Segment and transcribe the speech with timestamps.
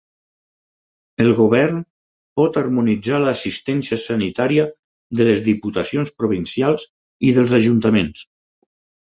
[1.25, 1.75] El govern
[2.41, 4.65] pot harmonitzar l'assistència sanitària
[5.21, 6.89] de les Diputacions Provincials
[7.31, 8.27] i dels Ajuntaments.